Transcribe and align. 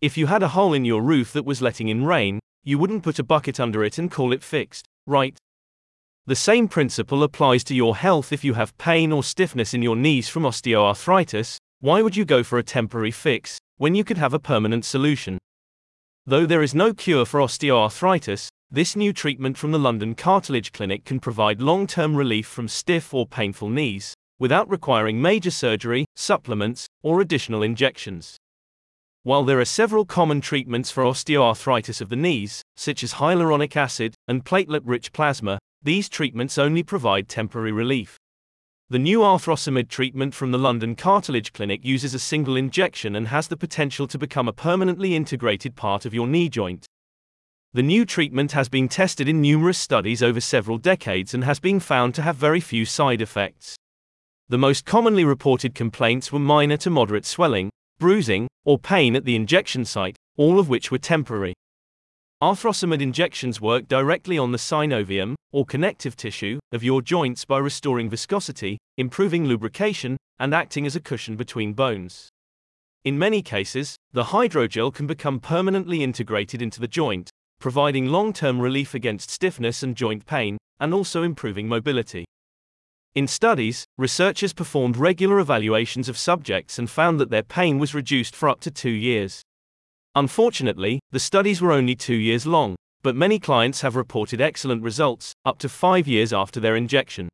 If 0.00 0.16
you 0.16 0.28
had 0.28 0.44
a 0.44 0.48
hole 0.48 0.74
in 0.74 0.84
your 0.84 1.02
roof 1.02 1.32
that 1.32 1.44
was 1.44 1.60
letting 1.60 1.88
in 1.88 2.04
rain, 2.04 2.38
you 2.62 2.78
wouldn't 2.78 3.02
put 3.02 3.18
a 3.18 3.24
bucket 3.24 3.58
under 3.58 3.82
it 3.82 3.98
and 3.98 4.08
call 4.08 4.32
it 4.32 4.44
fixed, 4.44 4.86
right? 5.06 5.36
The 6.24 6.36
same 6.36 6.68
principle 6.68 7.24
applies 7.24 7.64
to 7.64 7.74
your 7.74 7.96
health 7.96 8.32
if 8.32 8.44
you 8.44 8.54
have 8.54 8.78
pain 8.78 9.10
or 9.10 9.24
stiffness 9.24 9.74
in 9.74 9.82
your 9.82 9.96
knees 9.96 10.28
from 10.28 10.44
osteoarthritis. 10.44 11.56
Why 11.80 12.00
would 12.00 12.16
you 12.16 12.24
go 12.24 12.44
for 12.44 12.58
a 12.58 12.62
temporary 12.62 13.10
fix 13.10 13.58
when 13.76 13.96
you 13.96 14.04
could 14.04 14.18
have 14.18 14.32
a 14.32 14.38
permanent 14.38 14.84
solution? 14.84 15.36
Though 16.24 16.46
there 16.46 16.62
is 16.62 16.76
no 16.76 16.94
cure 16.94 17.24
for 17.24 17.40
osteoarthritis, 17.40 18.46
this 18.70 18.94
new 18.94 19.12
treatment 19.12 19.58
from 19.58 19.72
the 19.72 19.80
London 19.80 20.14
Cartilage 20.14 20.70
Clinic 20.70 21.04
can 21.04 21.18
provide 21.18 21.60
long 21.60 21.88
term 21.88 22.14
relief 22.14 22.46
from 22.46 22.68
stiff 22.68 23.12
or 23.12 23.26
painful 23.26 23.68
knees, 23.68 24.14
without 24.38 24.70
requiring 24.70 25.20
major 25.20 25.50
surgery, 25.50 26.04
supplements, 26.14 26.86
or 27.02 27.20
additional 27.20 27.64
injections. 27.64 28.36
While 29.24 29.44
there 29.44 29.60
are 29.60 29.64
several 29.64 30.04
common 30.04 30.40
treatments 30.40 30.90
for 30.90 31.02
osteoarthritis 31.02 32.00
of 32.00 32.08
the 32.08 32.16
knees, 32.16 32.62
such 32.76 33.02
as 33.02 33.14
hyaluronic 33.14 33.76
acid 33.76 34.14
and 34.26 34.44
platelet 34.44 34.82
rich 34.84 35.12
plasma, 35.12 35.58
these 35.82 36.08
treatments 36.08 36.58
only 36.58 36.82
provide 36.82 37.28
temporary 37.28 37.72
relief. 37.72 38.16
The 38.90 38.98
new 38.98 39.20
Arthrosamid 39.20 39.88
treatment 39.88 40.34
from 40.34 40.50
the 40.50 40.58
London 40.58 40.94
Cartilage 40.94 41.52
Clinic 41.52 41.84
uses 41.84 42.14
a 42.14 42.18
single 42.18 42.56
injection 42.56 43.14
and 43.14 43.28
has 43.28 43.48
the 43.48 43.56
potential 43.56 44.06
to 44.06 44.16
become 44.16 44.48
a 44.48 44.52
permanently 44.52 45.14
integrated 45.14 45.76
part 45.76 46.06
of 46.06 46.14
your 46.14 46.26
knee 46.26 46.48
joint. 46.48 46.86
The 47.74 47.82
new 47.82 48.06
treatment 48.06 48.52
has 48.52 48.70
been 48.70 48.88
tested 48.88 49.28
in 49.28 49.42
numerous 49.42 49.76
studies 49.76 50.22
over 50.22 50.40
several 50.40 50.78
decades 50.78 51.34
and 51.34 51.44
has 51.44 51.60
been 51.60 51.80
found 51.80 52.14
to 52.14 52.22
have 52.22 52.36
very 52.36 52.60
few 52.60 52.86
side 52.86 53.20
effects. 53.20 53.76
The 54.48 54.56
most 54.56 54.86
commonly 54.86 55.24
reported 55.24 55.74
complaints 55.74 56.32
were 56.32 56.38
minor 56.38 56.78
to 56.78 56.88
moderate 56.88 57.26
swelling, 57.26 57.68
bruising, 57.98 58.48
or 58.64 58.78
pain 58.78 59.16
at 59.16 59.24
the 59.24 59.36
injection 59.36 59.84
site, 59.84 60.16
all 60.36 60.58
of 60.58 60.68
which 60.68 60.90
were 60.90 60.98
temporary. 60.98 61.54
Arthrosamid 62.42 63.00
injections 63.00 63.60
work 63.60 63.88
directly 63.88 64.38
on 64.38 64.52
the 64.52 64.58
synovium, 64.58 65.34
or 65.50 65.66
connective 65.66 66.16
tissue, 66.16 66.60
of 66.70 66.84
your 66.84 67.02
joints 67.02 67.44
by 67.44 67.58
restoring 67.58 68.08
viscosity, 68.08 68.78
improving 68.96 69.44
lubrication, 69.44 70.16
and 70.38 70.54
acting 70.54 70.86
as 70.86 70.94
a 70.94 71.00
cushion 71.00 71.34
between 71.34 71.72
bones. 71.72 72.28
In 73.04 73.18
many 73.18 73.42
cases, 73.42 73.96
the 74.12 74.24
hydrogel 74.24 74.94
can 74.94 75.06
become 75.06 75.40
permanently 75.40 76.02
integrated 76.02 76.62
into 76.62 76.80
the 76.80 76.86
joint, 76.86 77.30
providing 77.58 78.06
long 78.06 78.32
term 78.32 78.60
relief 78.60 78.94
against 78.94 79.30
stiffness 79.30 79.82
and 79.82 79.96
joint 79.96 80.24
pain, 80.26 80.58
and 80.78 80.94
also 80.94 81.22
improving 81.22 81.66
mobility. 81.66 82.24
In 83.14 83.26
studies, 83.26 83.84
researchers 83.96 84.52
performed 84.52 84.96
regular 84.96 85.38
evaluations 85.38 86.08
of 86.08 86.18
subjects 86.18 86.78
and 86.78 86.88
found 86.88 87.18
that 87.18 87.30
their 87.30 87.42
pain 87.42 87.78
was 87.78 87.94
reduced 87.94 88.36
for 88.36 88.48
up 88.48 88.60
to 88.60 88.70
two 88.70 88.90
years. 88.90 89.42
Unfortunately, 90.14 91.00
the 91.10 91.18
studies 91.18 91.60
were 91.60 91.72
only 91.72 91.94
two 91.94 92.14
years 92.14 92.46
long, 92.46 92.76
but 93.02 93.16
many 93.16 93.38
clients 93.38 93.80
have 93.80 93.96
reported 93.96 94.40
excellent 94.40 94.82
results, 94.82 95.32
up 95.44 95.58
to 95.58 95.68
five 95.68 96.06
years 96.06 96.32
after 96.32 96.60
their 96.60 96.76
injection. 96.76 97.28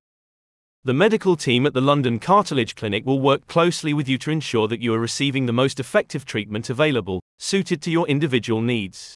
The 0.84 0.94
medical 0.94 1.34
team 1.34 1.64
at 1.64 1.72
the 1.72 1.81
London 1.81 2.19
Cartilage 2.19 2.75
Clinic 2.75 3.06
will 3.06 3.20
work 3.20 3.47
closely 3.47 3.94
with 3.94 4.06
you 4.06 4.19
to 4.19 4.31
ensure 4.31 4.69
that 4.69 4.83
you 4.83 4.92
are 4.92 4.98
receiving 4.98 5.47
the 5.47 5.53
most 5.53 5.81
effective 5.81 6.27
treatment 6.27 6.69
available, 6.69 7.20
suited 7.38 7.81
to 7.83 7.91
your 7.91 8.06
individual 8.06 8.61
needs. 8.61 9.14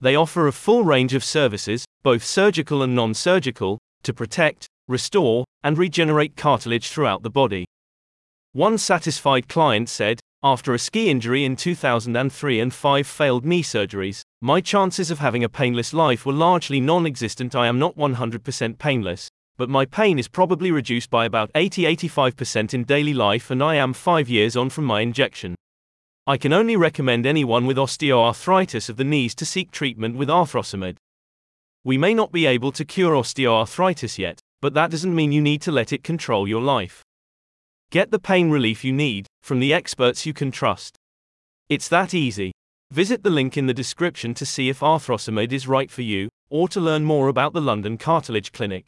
They 0.00 0.16
offer 0.16 0.46
a 0.46 0.52
full 0.52 0.82
range 0.82 1.14
of 1.14 1.22
services, 1.22 1.84
both 2.02 2.24
surgical 2.24 2.82
and 2.82 2.96
non 2.96 3.14
surgical, 3.14 3.78
to 4.02 4.12
protect, 4.12 4.66
restore, 4.88 5.44
and 5.62 5.78
regenerate 5.78 6.36
cartilage 6.36 6.88
throughout 6.88 7.22
the 7.22 7.30
body. 7.30 7.66
One 8.52 8.78
satisfied 8.78 9.48
client 9.48 9.88
said, 9.88 10.20
after 10.42 10.72
a 10.72 10.78
ski 10.78 11.10
injury 11.10 11.44
in 11.44 11.56
2003 11.56 12.60
and 12.60 12.72
five 12.72 13.06
failed 13.06 13.44
knee 13.44 13.62
surgeries, 13.62 14.22
my 14.40 14.60
chances 14.60 15.10
of 15.10 15.18
having 15.18 15.42
a 15.42 15.48
painless 15.48 15.92
life 15.92 16.24
were 16.24 16.32
largely 16.32 16.80
non 16.80 17.06
existent. 17.06 17.56
I 17.56 17.66
am 17.66 17.78
not 17.78 17.96
100% 17.96 18.78
painless, 18.78 19.28
but 19.56 19.68
my 19.68 19.84
pain 19.84 20.18
is 20.18 20.28
probably 20.28 20.70
reduced 20.70 21.10
by 21.10 21.26
about 21.26 21.50
80 21.56 21.82
85% 21.96 22.72
in 22.72 22.84
daily 22.84 23.14
life, 23.14 23.50
and 23.50 23.62
I 23.62 23.74
am 23.74 23.92
five 23.92 24.28
years 24.28 24.56
on 24.56 24.70
from 24.70 24.84
my 24.84 25.00
injection. 25.00 25.56
I 26.24 26.36
can 26.36 26.52
only 26.52 26.76
recommend 26.76 27.26
anyone 27.26 27.66
with 27.66 27.76
osteoarthritis 27.76 28.88
of 28.88 28.96
the 28.96 29.04
knees 29.04 29.34
to 29.36 29.44
seek 29.44 29.72
treatment 29.72 30.16
with 30.16 30.28
arthrosamid. 30.28 30.96
We 31.82 31.98
may 31.98 32.14
not 32.14 32.30
be 32.30 32.46
able 32.46 32.70
to 32.72 32.84
cure 32.84 33.14
osteoarthritis 33.14 34.18
yet, 34.18 34.38
but 34.60 34.74
that 34.74 34.90
doesn't 34.90 35.14
mean 35.14 35.32
you 35.32 35.40
need 35.40 35.62
to 35.62 35.72
let 35.72 35.92
it 35.92 36.02
control 36.02 36.48
your 36.48 36.62
life. 36.62 37.02
Get 37.90 38.10
the 38.10 38.18
pain 38.18 38.50
relief 38.50 38.84
you 38.84 38.92
need 38.92 39.26
from 39.42 39.60
the 39.60 39.72
experts 39.72 40.26
you 40.26 40.34
can 40.34 40.50
trust. 40.50 40.96
It's 41.68 41.88
that 41.88 42.12
easy. 42.12 42.52
Visit 42.90 43.22
the 43.22 43.30
link 43.30 43.56
in 43.56 43.66
the 43.66 43.74
description 43.74 44.34
to 44.34 44.46
see 44.46 44.68
if 44.68 44.80
arthrosamid 44.80 45.52
is 45.52 45.68
right 45.68 45.90
for 45.90 46.02
you, 46.02 46.28
or 46.50 46.68
to 46.68 46.80
learn 46.80 47.04
more 47.04 47.28
about 47.28 47.52
the 47.52 47.60
London 47.60 47.98
Cartilage 47.98 48.52
Clinic. 48.52 48.86